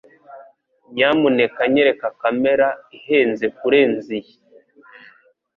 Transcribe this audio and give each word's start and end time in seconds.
Nyamuneka 0.93 1.61
nyereka 1.73 2.07
kamera 2.21 2.67
ihenze 2.97 3.45
kurenza 3.57 4.09
iyi 4.19 4.35